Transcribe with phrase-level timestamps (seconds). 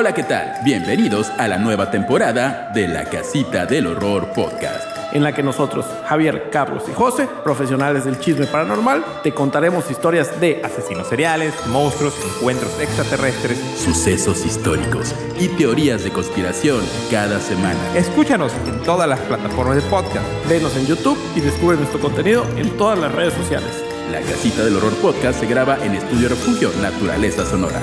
[0.00, 0.60] Hola, ¿qué tal?
[0.62, 4.86] Bienvenidos a la nueva temporada de La Casita del Horror Podcast.
[5.12, 10.40] en la que nosotros, Javier, Carlos y José, profesionales del chisme paranormal, te contaremos historias
[10.40, 13.58] de asesinos seriales, monstruos, encuentros extraterrestres.
[13.76, 16.80] Sucesos históricos y teorías de conspiración
[17.10, 17.80] cada semana.
[17.96, 20.26] Escúchanos en todas las plataformas de podcast.
[20.48, 23.82] Venos en YouTube y descubre nuestro contenido en todas las redes sociales.
[24.12, 27.80] La Casita del Horror Podcast se graba en Estudio Refugio Naturaleza Sonora.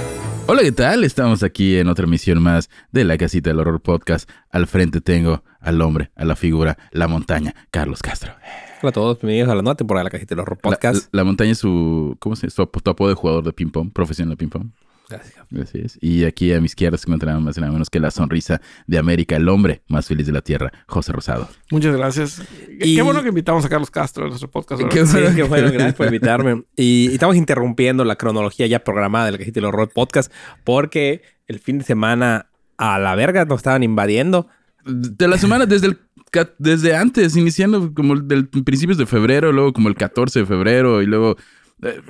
[0.48, 1.04] Hola, ¿qué tal?
[1.04, 4.30] Estamos aquí en otra emisión más de La Casita del Horror Podcast.
[4.52, 8.32] Al frente tengo al hombre, a la figura, la montaña, Carlos Castro.
[8.84, 11.06] Hola a todos, bienvenidos a la nueva temporada de la Cajita del Horror Podcast.
[11.12, 14.34] La, la montaña es su, ¿cómo se su, tu apodo de jugador de ping-pong, profesional
[14.34, 14.70] de ping-pong.
[15.10, 15.36] Gracias.
[15.62, 15.98] Así es.
[16.02, 18.62] Y aquí a mi izquierda se encuentra nada más y nada menos que la sonrisa
[18.88, 21.48] de América, el hombre más feliz de la tierra, José Rosado.
[21.72, 22.42] Muchas gracias.
[22.80, 24.82] Y- Qué bueno que invitamos a Carlos Castro a nuestro podcast.
[24.90, 26.64] Qué bueno, qué bueno, gracias por invitarme.
[26.76, 30.32] Y, y estamos interrumpiendo la cronología ya programada de la Cajita del Horror Podcast
[30.64, 34.48] porque el fin de semana a la verga nos estaban invadiendo.
[34.86, 36.00] De la semana, desde el
[36.60, 41.06] desde antes, iniciando como del principios de febrero, luego como el 14 de febrero, y
[41.06, 41.38] luego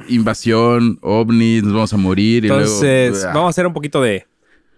[0.08, 2.46] invasión, ovnis, nos vamos a morir.
[2.46, 4.26] Y Entonces, luego, ah, vamos a hacer un poquito de.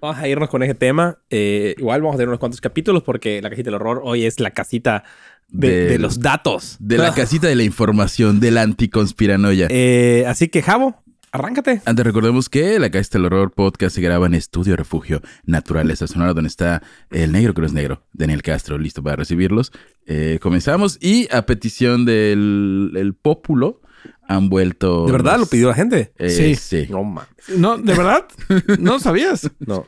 [0.02, 1.18] Vamos a irnos con ese tema.
[1.30, 4.40] Eh, igual vamos a tener unos cuantos capítulos porque la cajita del horror hoy es
[4.40, 5.04] la casita
[5.50, 6.78] de, los datos.
[6.80, 9.68] de la casita de la información, de la anticonspiranoia.
[9.70, 11.82] Eh, así que, Javo, arráncate.
[11.86, 16.34] Antes recordemos que la Casita del Horror Podcast se graba en Estudio Refugio Naturaleza Sonora,
[16.34, 19.72] donde está el negro que no es negro, Daniel Castro, listo para recibirlos.
[20.06, 23.82] Eh, comenzamos y a petición del el pópulo
[24.28, 25.06] han vuelto...
[25.06, 26.12] ¿De verdad los- lo pidió la gente?
[26.18, 26.56] Eh, Sí.
[26.56, 26.88] sí.
[26.90, 27.30] No, mames.
[27.56, 28.26] No, ¿de verdad?
[28.80, 29.50] ¿No sabías?
[29.60, 29.86] No.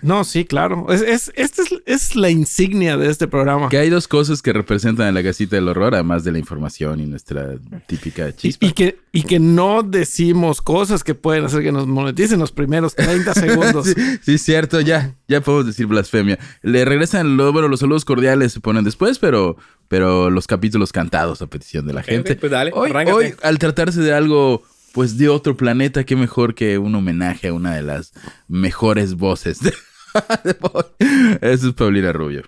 [0.00, 0.86] No, sí, claro.
[0.90, 3.68] Es, es, esta es, es la insignia de este programa.
[3.68, 7.00] Que hay dos cosas que representan a la Casita del Horror, además de la información
[7.00, 7.50] y nuestra
[7.86, 8.64] típica chispa.
[8.64, 12.94] y que, y que no decimos cosas que pueden hacer que nos moneticen los primeros
[12.96, 13.88] 30 segundos.
[13.88, 16.38] Sí, sí, cierto, ya, ya podemos decir blasfemia.
[16.62, 19.58] Le regresan, bueno, los saludos cordiales se ponen después, pero,
[19.88, 22.36] pero los capítulos cantados a petición de la gente.
[22.36, 24.62] pues dale, hoy, al tratarse de algo,
[24.92, 28.12] pues de otro planeta, qué mejor que un homenaje a una de las
[28.46, 29.60] mejores voces.
[29.60, 29.74] de-.
[31.40, 32.44] Eso es Paulina Rubio.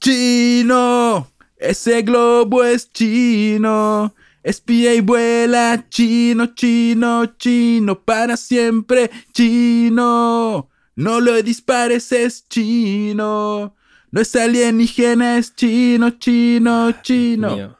[0.00, 4.14] Chino, ese globo es chino.
[4.42, 10.70] Espía y vuela, chino, chino, chino, para siempre, chino.
[10.94, 13.74] No lo dispares, es chino.
[14.10, 17.54] No es alienígena, es chino, chino, chino.
[17.56, 17.76] Mío.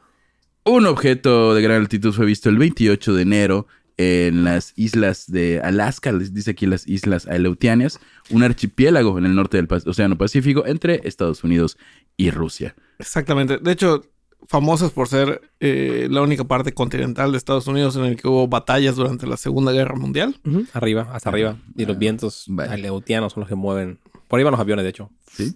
[0.65, 3.67] Un objeto de gran altitud fue visto el 28 de enero
[3.97, 9.35] en las islas de Alaska, les dice aquí las islas Aleutianas, un archipiélago en el
[9.35, 11.77] norte del Océano Pacífico entre Estados Unidos
[12.15, 12.75] y Rusia.
[12.97, 13.57] Exactamente.
[13.57, 14.05] De hecho,
[14.47, 18.47] famosas por ser eh, la única parte continental de Estados Unidos en el que hubo
[18.47, 20.39] batallas durante la Segunda Guerra Mundial.
[20.71, 21.57] Arriba, hasta arriba.
[21.75, 22.71] Y los vientos Vale.
[22.71, 23.99] aleutianos son los que mueven.
[24.29, 25.09] Por ahí van los aviones, de hecho.
[25.29, 25.55] ¿Sí?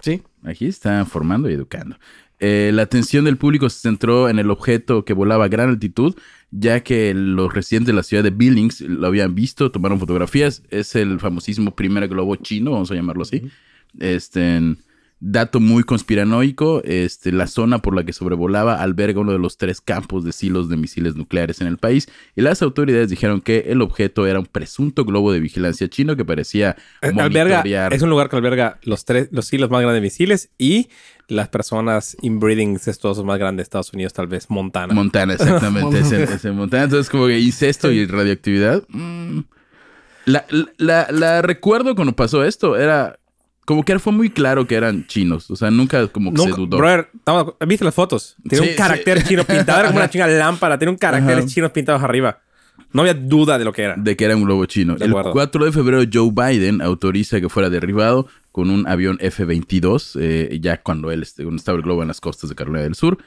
[0.00, 0.22] Sí.
[0.44, 1.98] Aquí están formando y educando.
[2.40, 6.14] Eh, la atención del público se centró en el objeto que volaba a gran altitud,
[6.52, 10.62] ya que los residentes de la ciudad de Billings lo habían visto, tomaron fotografías.
[10.70, 13.42] Es el famosísimo primer globo chino, vamos a llamarlo así.
[13.98, 14.78] Este, en-
[15.20, 19.80] dato muy conspiranoico, este, la zona por la que sobrevolaba alberga uno de los tres
[19.80, 23.82] campos de silos de misiles nucleares en el país y las autoridades dijeron que el
[23.82, 28.28] objeto era un presunto globo de vigilancia chino que parecía Eh, Alberga, es un lugar
[28.28, 30.88] que alberga los tres, los hilos más grandes de misiles y
[31.26, 34.94] las personas inbreeding incestuosos más grandes de Estados Unidos, tal vez Montana.
[34.94, 35.98] Montana, exactamente.
[36.00, 36.84] ese Montana.
[36.84, 38.84] Entonces, como que incesto y radioactividad.
[38.88, 39.40] mm.
[40.26, 40.44] La,
[40.76, 42.76] la- la recuerdo cuando pasó esto.
[42.76, 43.18] Era
[43.68, 45.50] como que fue muy claro que eran chinos.
[45.50, 46.78] O sea, nunca como que Nunca- se dudó.
[46.78, 47.10] brother,
[47.66, 48.34] ¿viste las fotos?
[48.48, 51.54] Tiene Sí, un carácter chino pintado, era como una chinga lámpara, tiene un caracteres Ajá.
[51.54, 52.40] chinos pintados arriba.
[52.94, 53.94] No había duda de lo que era.
[53.98, 54.94] de que era un globo chino.
[54.96, 55.32] De el acuerdo.
[55.32, 60.80] 4 de febrero, Joe Biden autoriza que fuera derribado con un avión F-22, eh, ya
[60.80, 63.18] cuando él este, cuando estaba el globo en las costas de Carolina del Sur.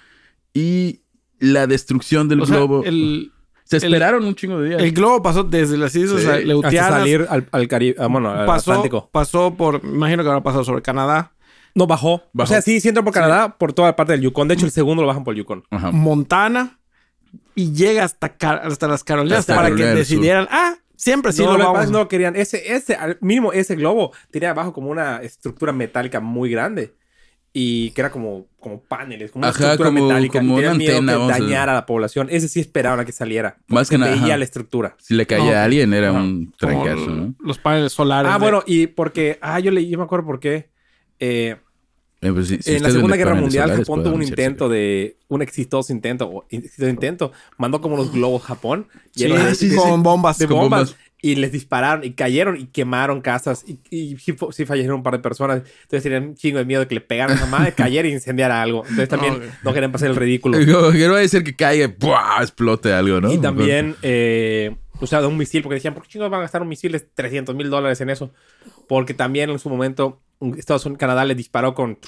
[0.55, 1.01] Y
[1.39, 2.83] la destrucción del O sea, globo.
[2.83, 3.31] el,
[3.79, 4.81] se esperaron un chingo de días.
[4.81, 6.27] el globo pasó desde las islas Sí.
[6.27, 9.09] Hasta salir al, al Caribe, ah, bueno, al pasó, Atlántico.
[9.11, 11.33] pasó por, imagino que habrá pasado sobre Canadá,
[11.73, 12.23] No, bajó.
[12.33, 12.45] Bajó.
[12.45, 14.47] O sea, sí, sí entró por Canadá, por toda la parte del Yukon.
[14.47, 15.63] De hecho, el segundo lo bajan por el Yukon.
[15.71, 15.91] Ajá.
[15.91, 16.79] Montana
[17.55, 21.57] y llega hasta, hasta las Carolinas Hasta para Carolina que decidieran, ah, siempre sí no,
[21.57, 21.89] lo vamos.
[21.89, 22.35] no querían.
[22.35, 26.93] Ese, ese, al mínimo ese globo tenía abajo como una estructura metálica muy grande.
[27.53, 30.39] Y que era como, como paneles, como una Ajá, estructura como- metálica.
[30.39, 32.27] como una miedo antena, que vamos a- dañara a la población.
[32.31, 33.57] Ese sí esperaban a que saliera.
[33.67, 34.37] Más que nada, veía ajá.
[34.37, 34.95] la estructura.
[34.99, 35.57] Si le caía No.
[35.57, 36.19] a alguien, era Ajá.
[36.21, 37.35] un trancazo, ¿no?
[37.39, 38.31] Los paneles solares.
[38.31, 39.37] Ah, de- bueno, y porque...
[39.41, 40.69] Ah, yo leí, yo me acuerdo por qué.
[41.19, 41.57] Eh,
[42.23, 45.17] Eh, pues, si- si en la Segunda Guerra Mundial, solares, Japón tuvo un intento de...
[45.27, 47.31] Un exitoso intento, o exitoso intento.
[47.57, 48.87] Mandó como unos globos Japón.
[49.13, 50.37] Sí, de- sí, de- con bombas.
[50.37, 50.91] de Con bombas.
[50.91, 50.97] bombas.
[51.21, 55.19] Y les dispararon y cayeron y quemaron casas y, y sí, fallecieron un par de
[55.19, 55.61] personas.
[55.83, 58.11] Entonces tenían un chingo de miedo de que le pegaran a esa madre, cayera y
[58.11, 58.81] incendiara algo.
[58.81, 60.57] Entonces también no querían pasar el ridículo.
[60.57, 63.31] Que no va a decir que caiga y explote algo, ¿no?
[63.31, 66.67] Y también eh, usaba un misil, porque decían, ¿por qué chingados van a gastar un
[66.67, 68.31] misil de 300 mil dólares en eso?
[68.87, 70.21] Porque también en su momento
[70.57, 71.99] Estados Unidos, Canadá le disparó con,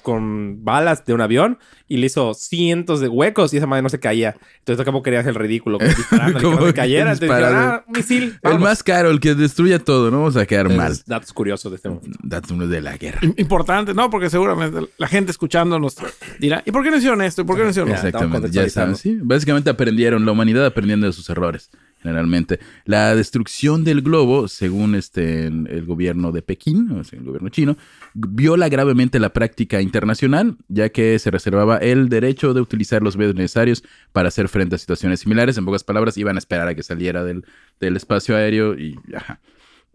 [0.00, 1.58] con balas de un avión
[1.88, 4.36] y le hizo cientos de huecos y esa madre no se caía.
[4.58, 7.12] Entonces acabó quería hacer el ridículo disparando que no Como se que cayera.
[7.12, 7.84] Entonces dijeron, disparar.
[7.86, 7.92] ah.
[8.20, 8.60] El vamos".
[8.60, 10.18] más caro, el que destruya todo, ¿no?
[10.18, 10.96] Vamos a quedar mal.
[11.06, 12.18] Datos curiosos de este momento.
[12.22, 13.20] Datos de la guerra.
[13.22, 15.96] Im- Importante, no, porque seguramente la gente escuchándonos
[16.38, 17.42] dirá, ¿y por qué no hicieron esto?
[17.42, 18.08] ¿Y por qué no hicieron Ya, esto?
[18.08, 19.18] Exactamente, estamos ya saben, sí.
[19.22, 21.70] Básicamente aprendieron, la humanidad aprendiendo de sus errores,
[22.02, 22.60] generalmente.
[22.84, 27.76] La destrucción del globo, según este, el gobierno de Pekín, o sea, el gobierno chino,
[28.14, 33.34] viola gravemente la práctica internacional, ya que se reservaba el derecho de utilizar los medios
[33.34, 35.58] necesarios para hacer frente a situaciones similares.
[35.58, 37.44] En pocas palabras, iban a esperar a que saliera del,
[37.78, 38.98] del espacio aéreo y...
[39.14, 39.40] Ajá.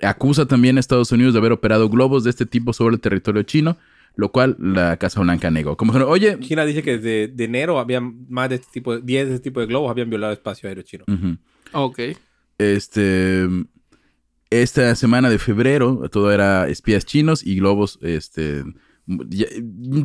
[0.02, 3.44] Acusa también a Estados Unidos de haber operado globos de este tipo sobre el territorio
[3.44, 3.78] chino,
[4.16, 5.78] lo cual la Casa Blanca negó.
[5.78, 6.38] Como dijeron, oye...
[6.40, 9.44] China dice que desde de enero había más de este tipo de 10 de este
[9.44, 11.06] tipo de globos habían violado el espacio aéreo chino.
[11.08, 11.38] ujú.
[11.74, 12.00] Ok.
[12.58, 13.48] Este.
[14.52, 18.64] Esta semana de febrero, todo era espías chinos y globos, este.
[19.30, 19.48] ya-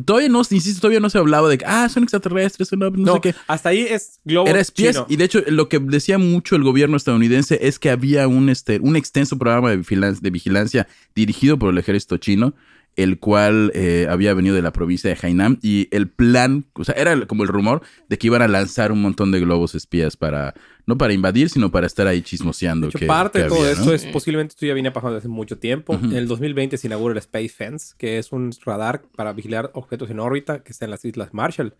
[0.03, 3.13] todavía no, insisto, todavía no se hablaba de que, ah, son extraterrestres, no, no, No,
[3.15, 3.35] sé qué.
[3.47, 4.95] hasta ahí es globo Era espías.
[4.95, 5.05] chino.
[5.09, 8.79] Y de hecho, lo que decía mucho el gobierno estadounidense es que había un, este,
[8.81, 12.53] un extenso programa de vigilancia, de vigilancia dirigido por el ejército chino,
[12.97, 15.59] el cual eh, había venido de la provincia de Hainan.
[15.61, 19.01] Y el plan, o sea, era como el rumor de que iban a lanzar un
[19.01, 20.53] montón de globos espías para,
[20.85, 22.87] no para invadir, sino para estar ahí chismoseando.
[22.87, 23.93] De hecho, que- parte que de todo había, esto ¿no?
[23.93, 25.93] es posiblemente esto ya venía pasando desde hace mucho tiempo.
[25.95, 30.09] En el 2020 se inaugura el Space Fence, que es un radar para vigilar objetos
[30.09, 31.73] en órbita que está en las Islas Marshall.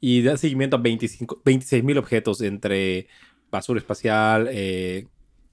[0.00, 3.06] Y da seguimiento a 25 26 mil objetos entre
[3.50, 5.06] basura espacial, eh,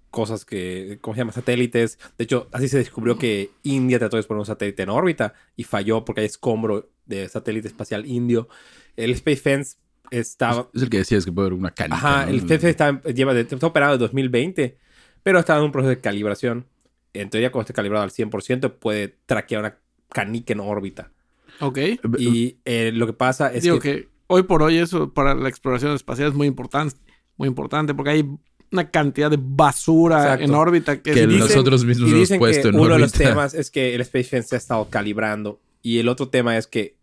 [0.09, 1.31] cosas que, ¿cómo se llama?
[1.31, 1.99] Satélites.
[2.17, 5.63] De hecho, así se descubrió que India trató de poner un satélite en órbita y
[5.63, 8.47] falló porque hay escombro de satélite espacial indio.
[8.95, 9.77] El Space Fence
[10.11, 11.95] estaba, Es el que decías que puede haber una canica.
[11.95, 12.31] Ajá, ¿no?
[12.31, 14.77] el FF está, lleva de- está operado en 2020,
[15.23, 16.65] pero está en un proceso de calibración.
[17.13, 19.77] En teoría, cuando esté calibrado al 100%, puede traquear una
[20.09, 21.11] canica en órbita.
[21.59, 21.77] Ok.
[22.17, 24.07] Y eh, lo que pasa es Digo que, que...
[24.27, 26.95] hoy por hoy eso para la exploración espacial es muy importante.
[27.37, 28.29] Muy importante porque hay
[28.71, 30.45] una cantidad de basura Exacto.
[30.45, 32.99] en órbita que, Que dicen- nosotros mismos y hemos dicen puesto que en uno de
[32.99, 35.59] los temas es que el Space Fence se ha estado calibrando.
[35.81, 36.95] Y el otro tema es que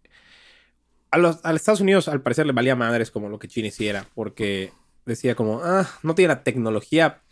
[1.11, 4.07] a los, a Estados Unidos al parecer le valía madres como lo que China hiciera.
[4.15, 4.73] Porque
[5.07, 7.23] decía como, ah, no tiene la tecnología.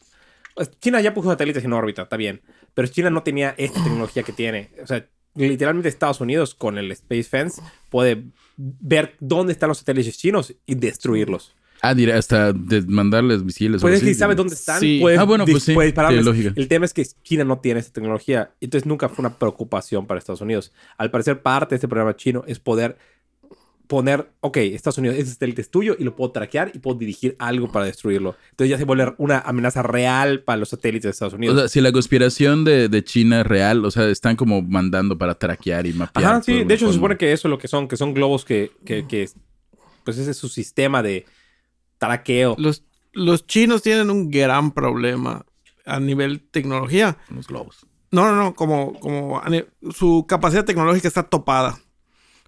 [0.55, 2.41] Pues, China ya puso satélites en órbita, está bien.
[2.75, 4.71] Pero China no tenía esta tecnología que tiene.
[4.83, 7.61] O sea, literalmente Estados Unidos con el Space Fence
[7.91, 8.25] puede
[8.57, 11.55] ver dónde están los satélites chinos y destruirlos.
[11.81, 13.81] Ah, diré, hasta de mandarles misiles.
[13.81, 14.81] o Pues es que sabe dónde están.
[14.81, 14.99] Sí.
[15.01, 16.25] puede Ah, bueno, pues sí, puede dispararles.
[16.25, 16.61] tiene lógica.
[16.61, 18.53] El tema es que China no tiene esa tecnología.
[18.61, 20.73] Entonces nunca fue una preocupación para Estados Unidos.
[20.97, 22.97] Al parecer, parte de este programa chino es poder
[23.87, 27.37] poner, ok, Estados Unidos, ese satélite es tuyo y lo puedo traquear y puedo dirigir
[27.39, 28.35] algo para destruirlo.
[28.51, 31.57] Entonces ya se vuelve una amenaza real para los satélites de Estados Unidos.
[31.57, 35.19] O sea, si la conspiración de, de China es real, o sea, están como mandando
[35.19, 36.25] para traquear y mapear.
[36.25, 36.65] Ajá, sí.
[36.65, 36.95] De hecho, se forma.
[36.95, 39.29] supone que eso es lo que son, que son globos que, que, que
[40.03, 41.27] pues ese es su sistema de
[42.07, 42.55] traqueo.
[42.59, 45.45] los, los chinos tienen un gran problema
[45.87, 47.17] a nivel tecnología.
[47.29, 47.87] Los globos.
[48.11, 49.43] No, no, no, como, como
[49.93, 51.79] su capacidad tecnológica está topada.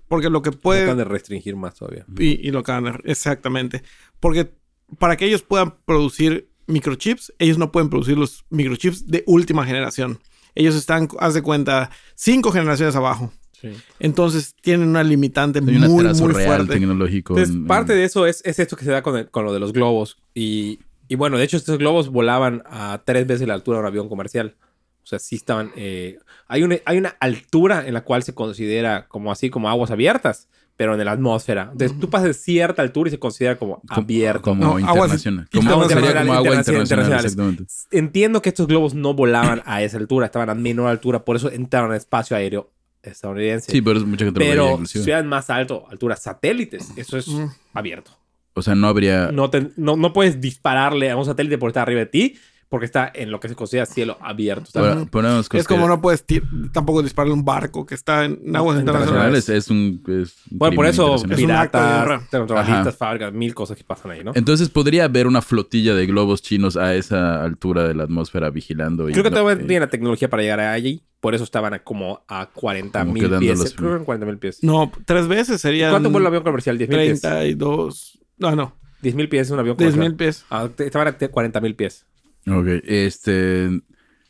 [0.08, 0.82] Porque lo que puede...
[0.82, 2.06] Tratan de restringir más todavía.
[2.16, 3.82] Y, y lo acaban de- exactamente.
[4.20, 4.52] Porque
[4.98, 10.20] para que ellos puedan producir microchips, ellos no pueden producir los microchips de última generación.
[10.54, 13.32] Ellos están, haz de cuenta, cinco generaciones abajo.
[13.60, 13.70] Sí.
[14.00, 16.74] Entonces tienen una limitante Hay muy, un muy real fuerte.
[16.74, 17.34] tecnológico.
[17.34, 19.44] Entonces, en- parte en- de eso es, es esto que se da con, el- con
[19.44, 20.18] lo de los globos.
[20.34, 23.86] Y, y bueno, de hecho, estos globos volaban a tres veces la altura de un
[23.88, 24.54] avión comercial.
[25.02, 25.70] O sea, sí estaban...
[25.76, 29.90] eh, hay, una, hay una altura en la cual se considera como así, como aguas
[29.90, 31.68] abiertas, pero en la atmósfera.
[31.72, 34.42] Entonces, tú pasas de cierta altura y se considera como como- abierto.
[34.42, 34.90] Como No, aguas
[35.24, 35.48] internacional.
[35.52, 37.64] Como, aguas sería internacionales, como agua internacional, exactamente.
[37.92, 41.50] Entiendo que estos globos no volaban a esa altura, estaban a menor altura, por eso
[41.50, 42.70] entraron al espacio aéreo
[43.12, 43.70] estadounidense.
[43.72, 45.04] Sí, pero es mucha gente lo pero inclusive.
[45.04, 47.46] ciudades más alto, alturas satélites, eso es Mm.
[47.74, 48.10] abierto.
[48.54, 49.30] O sea, no habría...
[49.32, 52.86] No, te- no, no puedes dispararle a un satélite por estar arriba de ti, porque
[52.86, 54.68] está en lo que se considera cielo abierto.
[54.74, 56.24] Ahora, ponemos Es como no puedes
[56.72, 59.48] tampoco dispararle un barco que está en aguas Internacionales.
[59.48, 60.02] Es, es un...
[60.08, 64.32] es un Bueno, por eso piratas, terroristas, fábricas, mil cosas que pasan ahí, ¿no?
[64.34, 69.08] Entonces podría haber una flotilla de globos chinos a esa altura de la atmósfera vigilando.
[69.08, 71.72] y Creo que no- todavía eh, tienen la tecnología para llegar allí, por eso estaban
[71.74, 73.58] a como a 40 Como mil pies.
[73.58, 74.58] los- Creo que en 40 mil pies.
[74.62, 76.78] No, tres veces serían ¿Cuánto vuela el avión comercial?
[76.78, 77.20] 10 mil pies.
[77.20, 78.18] 32.
[78.38, 78.74] No, no.
[79.02, 80.10] 10 mil pies es un avión 10 comercial.
[80.10, 80.44] mil pies.
[80.50, 82.06] Ah, estaban a 40 mil pies.
[82.48, 83.80] Ok, este...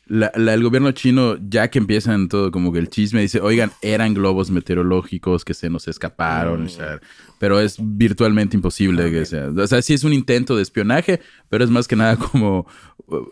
[0.07, 3.71] la- la- el gobierno chino, ya que empiezan todo como que el chisme, dice, oigan,
[3.81, 6.99] eran globos meteorológicos que se nos escaparon, o sea,
[7.39, 9.49] pero es virtualmente imposible que sea.
[9.49, 11.19] O sea, sí es un intento de espionaje,
[11.49, 12.65] pero es más que nada como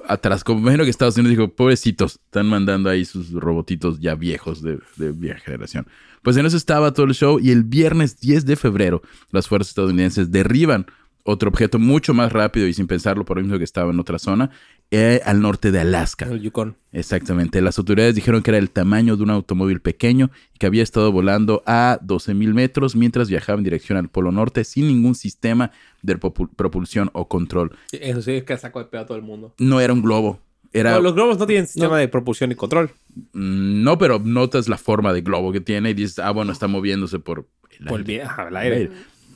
[0.07, 0.43] atrás.
[0.43, 4.77] Como imagino que Estados Unidos dijo, pobrecitos, están mandando ahí sus robotitos ya viejos de,
[4.97, 5.87] de vieja generación.
[6.21, 9.01] Pues en eso estaba todo el show y el viernes 10 de febrero
[9.31, 10.85] las fuerzas estadounidenses derriban
[11.27, 14.19] otro objeto mucho más rápido y sin pensarlo por lo mismo que estaba en otra
[14.19, 14.51] zona,
[14.95, 16.25] eh, al norte de Alaska.
[16.25, 16.75] El Yukon.
[16.91, 17.61] Exactamente.
[17.61, 21.11] Las autoridades dijeron que era el tamaño de un automóvil pequeño y que había estado
[21.11, 25.71] volando a 12.000 metros mientras viajaba en dirección al Polo Norte sin ningún sistema
[26.01, 27.75] de propulsión o control.
[27.91, 29.53] Eso sí es que sacó de pedo a todo el mundo.
[29.59, 30.39] No era un globo.
[30.71, 32.91] Era, No, los globos no tienen sistema de propulsión y control.
[33.33, 36.67] Mm, no, pero notas la forma de globo que tiene y dices, ah, bueno, está
[36.67, 37.47] moviéndose por
[37.79, 38.23] el Por aire.
[38.23, 38.91] ajá, el El aire.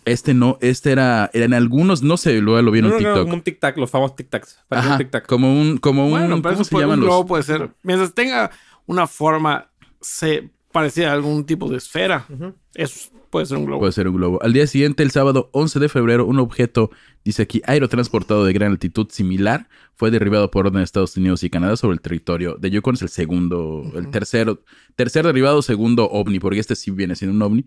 [0.06, 2.98] Este no, este era, en algunos, no sé, luego lo vi en No, un no,
[3.10, 3.24] TikTok.
[3.24, 4.58] como un tic-tac, los famosos tic-tacs.
[4.70, 7.14] Ajá, como un, como un, Bueno, pero ¿cómo se puede- llaman un los?
[7.16, 7.70] globo puede ser.
[7.84, 8.52] Mientras tenga
[8.86, 9.70] una forma
[10.02, 12.26] se, parecida a algún tipo de esfera,
[12.74, 13.80] eso puede ser un globo.
[13.82, 14.40] Puede ser un globo.
[14.42, 16.90] Al día siguiente, el sábado 11 de febrero, un objeto,
[17.24, 21.50] dice aquí, aerotransportado de gran altitud similar, fue derribado por orden de Estados Unidos y
[21.50, 22.96] Canadá sobre el territorio de Yukon.
[22.96, 24.64] Es el segundo, el tercero,
[24.96, 27.66] tercer derribado, segundo ovni, porque este sí viene siendo un ovni.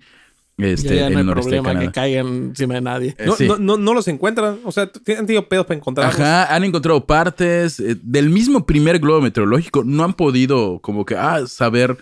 [0.59, 3.15] Este, ya en no hay el noreste de problema que caigan encima de nadie.
[3.19, 3.47] Eh, No, sí.
[3.49, 4.59] no, no, no los encuentran.
[4.65, 6.21] O sea, t- han tenido pedos para encontrarlos.
[6.21, 9.83] Ajá, han encontrado partes eh, del mismo primer globo meteorológico.
[9.85, 11.97] No han podido como que, ah, saber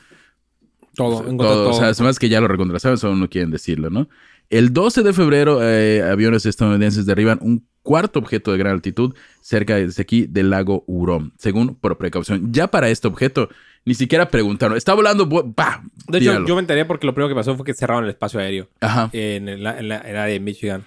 [0.94, 1.30] Todo, todo.
[1.30, 1.70] encontrar todo.
[1.70, 4.08] O sea, es más que ya lo recontrasaben, solo no quieren decirlo, ¿no?
[4.50, 9.76] El 12 de febrero, eh, aviones estadounidenses derriban un cuarto objeto de gran altitud cerca
[9.76, 12.52] desde aquí del lago Hurón, según por precaución.
[12.52, 13.48] Ya para este objeto,
[13.84, 14.76] ni siquiera preguntaron.
[14.76, 15.82] Está volando, ¡bah!
[16.08, 18.38] de hecho, yo me enteré porque lo primero que pasó fue que cerraron el espacio
[18.40, 19.08] aéreo Ajá.
[19.12, 20.84] en, la, en la área de Michigan.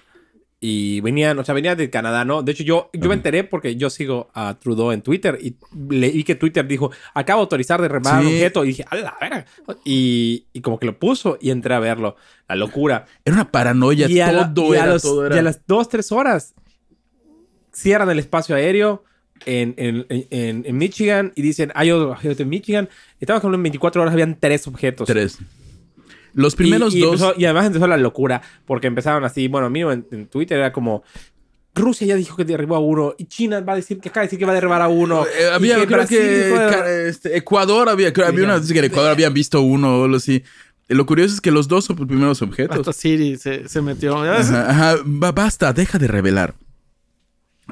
[0.66, 2.42] Y venían, o sea, venían de Canadá, ¿no?
[2.42, 5.56] De hecho, yo, yo me enteré porque yo sigo a Trudeau en Twitter y
[5.90, 8.34] leí que Twitter dijo, acabo de autorizar derribar un Sí.
[8.34, 8.64] objeto.
[8.64, 9.44] Y dije, a la verga.
[9.84, 12.16] Y, y como que lo puso y entré a verlo.
[12.48, 13.04] La locura.
[13.26, 15.90] Era una paranoia, y, la- todo y a era, los- todo y a las dos,
[15.90, 16.54] tres horas
[17.74, 19.04] cierran el espacio aéreo
[19.46, 22.88] en, en- en- en Michigan y dicen, hay otro, otro en Michigan.
[23.20, 25.06] Estamos hablando en 24 horas, habían tres objetos.
[25.06, 25.38] Tres.
[26.32, 27.20] Los Y- primeros y, dos...
[27.20, 30.72] empezó- y además empezó la locura, porque empezaron así, bueno, mínimo en, en Twitter era
[30.72, 31.02] como...
[31.76, 34.26] Rusia ya dijo que derribó a uno y China va a decir que acaba de
[34.28, 35.24] decir que va a derribar a uno.
[35.26, 38.84] Eh, y había, creo Brasil que de- este, Ecuador había, creo, había una que en
[38.84, 40.44] Ecuador habían visto uno o algo así.
[40.88, 42.78] Eh, Lo curioso es que los dos ob- primeros objetos.
[42.78, 44.16] Hasta Siri se, se metió.
[44.18, 46.54] Ajá, ajá, ba- basta, deja de revelar.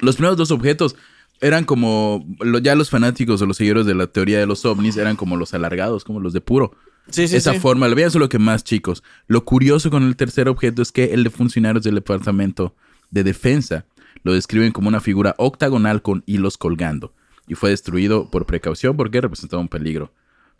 [0.00, 0.96] Los primeros dos objetos
[1.40, 4.96] eran como lo- ya los fanáticos o los seguidores de la teoría de los ovnis
[4.96, 6.72] eran como los alargados, como los de puro.
[7.10, 7.58] Sí, sí, Esa sí.
[7.58, 9.02] forma, lo veían solo que más chicos.
[9.26, 12.76] Lo curioso con el tercer objeto es que el de funcionarios del Departamento
[13.10, 13.86] de Defensa
[14.22, 17.12] lo describen como una figura octagonal con hilos colgando
[17.48, 20.12] y fue destruido por precaución porque representaba un peligro.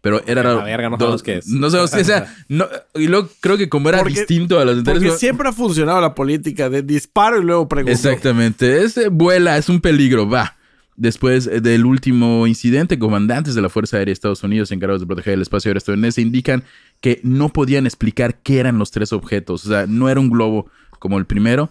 [0.03, 1.47] Pero era La verga, no sabemos qué es.
[1.47, 2.67] No sabemos qué, o sea, no,
[2.97, 6.01] y luego creo que como era Porque- distinto a los Porque anteriores, siempre ha funcionado
[6.01, 7.93] la política de disparo y luego pregunto.
[7.93, 8.83] Exactamente.
[8.83, 10.57] Es, eh, vuela, es un peligro, va.
[10.97, 15.07] Después eh, del último incidente, comandantes de la Fuerza Aérea de Estados Unidos encargados de
[15.07, 16.65] proteger el espacio aéreo estadounidense indican
[17.01, 19.65] que no podían explicar qué eran los tres objetos.
[19.65, 20.69] O sea, no era un globo
[20.99, 21.71] como el primero.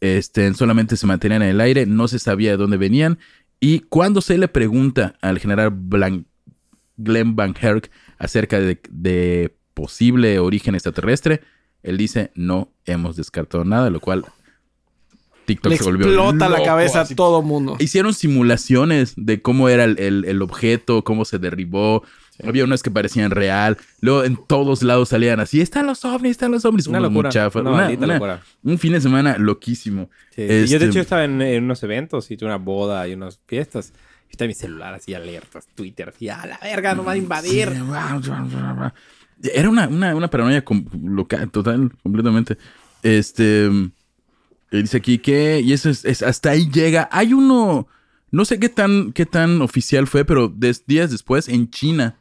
[0.00, 3.18] Este, solamente se mantenían en el aire, no se sabía de dónde venían.
[3.60, 6.24] Y cuando se le pregunta al general Blan-
[6.98, 11.40] Glenn Van Herk acerca de, de posible origen extraterrestre,
[11.82, 14.24] él dice, no hemos descartado nada, lo cual
[15.46, 17.14] TikTok Le se volvió explota la cabeza así.
[17.14, 17.76] a todo mundo.
[17.78, 22.02] Hicieron simulaciones de cómo era el, el- el objeto, cómo se derribó.
[22.44, 23.78] Había unas que parecían real.
[24.00, 26.86] Luego en todos lados salían así, están los ovnis, están los ovnis.
[26.86, 27.28] Una locura.
[27.28, 27.62] muy chafas.
[27.62, 28.42] Una Una- maldita una- locura.
[28.62, 30.10] Un fin de semana loquísimo.
[30.36, 30.46] Sí.
[30.46, 33.40] Yo Este- de hecho estaba en, en unos eventos y tuve una boda y unas
[33.46, 33.92] fiestas.
[34.38, 37.72] En mi celular así alertas, Twitter, así, a la verga, no va a invadir.
[39.42, 40.64] Era una, una, una paranoia
[41.02, 42.56] local, total, completamente.
[43.02, 43.66] Este.
[43.66, 43.90] eh,
[44.70, 45.60] Dice aquí que.
[45.60, 47.08] Y eso es, hasta ahí llega.
[47.10, 47.88] Hay uno.
[48.30, 50.48] No sé qué tan, qué tan oficial fue, pero
[50.86, 52.16] días después en China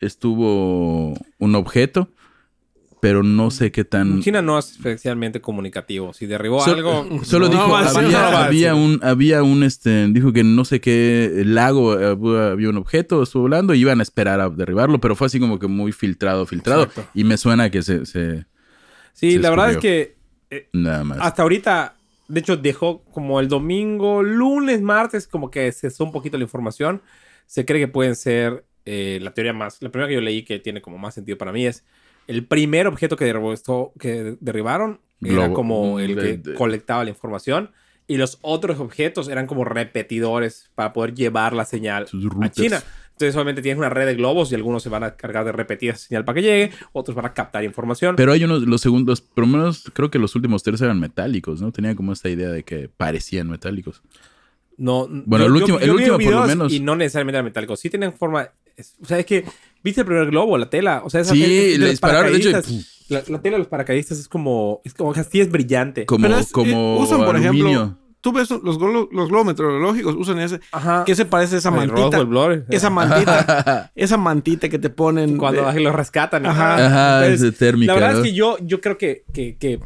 [0.00, 2.08] estuvo un objeto.
[3.00, 4.20] Pero no sé qué tan.
[4.22, 6.12] China no es especialmente comunicativo.
[6.12, 10.32] Si derribó algo, Solo No dijo, decir, había, no había un, había un, este, dijo
[10.32, 14.40] que no sé qué lago, eh, había un objeto, estuvo volando y iban a esperar
[14.40, 16.84] a derribarlo, pero fue así como que muy filtrado, filtrado.
[16.84, 17.10] Exacto.
[17.14, 18.46] Y me suena que se, se-
[19.12, 20.16] Sí, Se la verdad es que
[20.72, 21.18] nada más.
[21.20, 21.94] hasta ahorita,
[22.28, 27.02] de hecho, dejó como el domingo, lunes, martes, como que cesó un poquito la información.
[27.46, 29.82] Se cree que pueden ser eh, la teoría más.
[29.82, 31.84] La primera que yo leí que tiene como más sentido para mí es
[32.28, 35.54] el primer objeto que, derribó esto- que derribaron era Globo.
[35.54, 37.72] como el De- que de- colectaba la información
[38.06, 42.06] y los otros objetos eran como repetidores para poder llevar la señal
[42.40, 42.50] a.
[42.50, 42.82] China.
[43.12, 45.90] Entonces, obviamente, tienes una red de globos y algunos se van a cargar de repetir
[45.90, 48.14] esa señal para que llegue, otros van a captar información.
[48.14, 51.60] Pero hay unos, los segundos, por lo menos creo que los últimos tres eran metálicos,
[51.60, 51.72] ¿no?
[51.72, 54.02] Tenía como esta idea de que parecían metálicos.
[54.76, 56.72] No, Bueno, el último- el vi último por lo menos.
[56.72, 57.74] Y no necesariamente era metálico.
[57.74, 58.50] Sí tenían forma.
[58.78, 59.44] Es- o sea, es que.
[59.84, 61.02] ¿Viste el primer globo, la tela?
[61.04, 62.50] O sea, esa Sí, tela le dispararon, de hecho,
[63.08, 64.80] La, la tela de los paracaidistas es como.
[64.84, 66.04] Es como que así es brillante.
[66.06, 67.68] Como, es- como eh, usan, por aluminio.
[67.68, 70.60] ejemplo, tú ves los, glo- los globos meteorológicos, usan ese.
[70.72, 71.04] Ajá.
[71.06, 72.26] ¿Qué se parece a esa El mantita?
[72.70, 73.92] Esa mantita.
[73.94, 75.36] esa mantita que te ponen.
[75.38, 76.44] Cuando de- los rescatan.
[76.44, 76.86] Ajá.
[76.86, 77.92] Ajá, Entonces, es térmica.
[77.94, 78.18] La verdad ¿no?
[78.18, 79.78] es que yo, yo creo que, que, que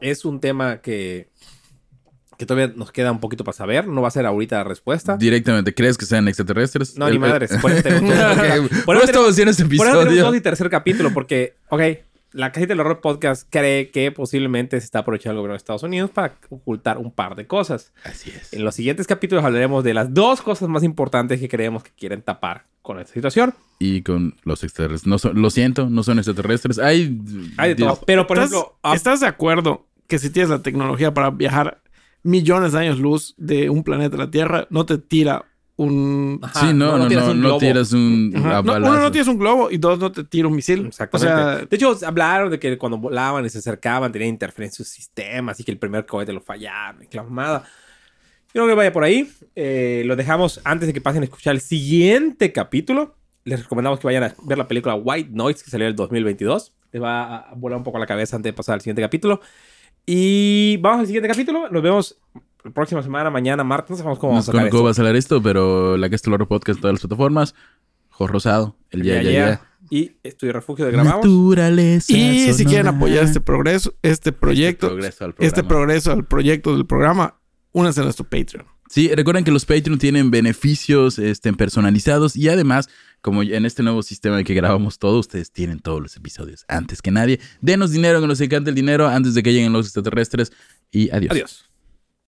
[0.00, 1.28] es un tema que,
[2.36, 3.86] que todavía nos queda un poquito para saber.
[3.88, 5.16] No va a ser ahorita la respuesta.
[5.16, 6.96] Directamente, ¿crees que sean extraterrestres?
[6.96, 7.50] No, El- ni madres.
[7.60, 8.12] Por eso tenemos-
[8.74, 10.34] Ok, Por eso todos en este Por eso episodio.
[10.34, 11.80] y tercer capítulo, porque, ok,
[12.32, 15.84] la cajita del horror podcast cree que posiblemente se está aprovechando el gobierno de Estados
[15.84, 17.92] Unidos para ocultar un par de cosas.
[18.02, 18.52] Así es.
[18.52, 22.22] En los siguientes capítulos hablaremos de las dos cosas más importantes que creemos que quieren
[22.22, 23.54] tapar con esta situación.
[23.78, 25.06] Y con los extraterrestres.
[25.06, 26.78] No son- lo siento, no son extraterrestres.
[26.80, 27.18] Hay.
[27.56, 28.00] Hay de todo.
[28.04, 31.80] Pero, por ¿Estás, ejemplo, ah, ¿Estás de acuerdo que si tienes la tecnología para viajar
[32.24, 35.44] millones de años luz de un planeta a la Tierra, no te tira
[35.76, 36.40] un...
[36.42, 37.58] Ajá, Sí, no, no, tiras no, un no globo.
[37.60, 40.86] tiras un No, uno, no tienes un globo y dos, no te tira un misil.
[40.86, 41.32] Exactamente.
[41.32, 44.86] O sea, de hecho, hablaron de que cuando volaban y se acercaban tenían interferencia en
[44.86, 47.64] sus sistemas y que el primer cohete lo fallaron y mamada.
[48.54, 49.28] Yo creo que vaya por ahí.
[49.56, 53.16] Eh, lo dejamos antes de que pasen a escuchar el siguiente capítulo.
[53.42, 56.72] Les recomendamos que vayan a ver la película White Noise que salió en el 2022.
[56.92, 59.40] Les va a volar un poco la cabeza antes de pasar al siguiente capítulo.
[60.06, 61.68] Y vamos al siguiente capítulo.
[61.70, 62.18] Nos vemos
[62.62, 63.90] la próxima semana, mañana, martes.
[63.90, 66.08] No sabemos cómo No vamos a sacar cómo, cómo va a salir esto, pero la
[66.08, 67.54] que es el horror podcast todas las plataformas.
[68.10, 69.60] Jorge Rosado, el ya, ya, ya.
[69.90, 71.16] Y Estudio Refugio de Grabamos.
[71.16, 76.74] Naturaleza y si quieren apoyar este progreso, este proyecto, progreso al este progreso al proyecto
[76.74, 77.36] del programa,
[77.72, 78.66] únanse a nuestro Patreon.
[78.88, 82.88] Sí, recuerden que los Patreon tienen beneficios este, personalizados y además,
[83.22, 87.10] como en este nuevo sistema que grabamos todo, ustedes tienen todos los episodios antes que
[87.10, 87.40] nadie.
[87.60, 90.52] Denos dinero, que nos encanta el dinero antes de que lleguen los extraterrestres
[90.90, 91.32] y adiós.
[91.32, 91.73] Adiós.